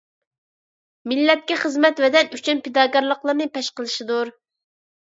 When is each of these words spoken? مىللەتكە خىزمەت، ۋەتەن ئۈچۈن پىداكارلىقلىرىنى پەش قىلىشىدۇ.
مىللەتكە 1.11 1.59
خىزمەت، 1.65 2.03
ۋەتەن 2.07 2.35
ئۈچۈن 2.39 2.65
پىداكارلىقلىرىنى 2.69 3.53
پەش 3.55 3.73
قىلىشىدۇ. 3.79 4.23